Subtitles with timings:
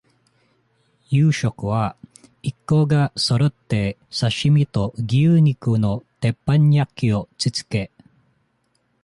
[1.11, 1.95] 夕食は、
[2.41, 7.91] 一行がそろって、刺身と、牛肉の鉄板焼きをつつく。